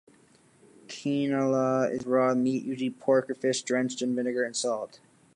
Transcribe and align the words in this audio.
"Kinilaw" 0.87 1.91
is 1.91 2.07
raw 2.07 2.33
meat 2.33 2.63
usually 2.63 2.89
pork 2.89 3.29
or 3.29 3.35
fish 3.35 3.61
drenched 3.61 4.01
in 4.01 4.15
vinegar 4.15 4.43
and 4.43 4.55
salt. 4.55 4.99